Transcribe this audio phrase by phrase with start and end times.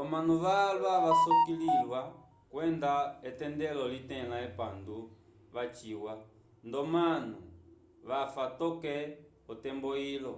[0.00, 2.00] omanu valwa vasolokolwiwa
[2.52, 2.92] kwenda
[3.28, 4.96] etendelo litẽla epandu
[5.54, 6.12] vaciwa
[6.66, 7.38] ndomanu
[8.08, 8.94] vafa toke
[9.52, 10.34] otembo ilo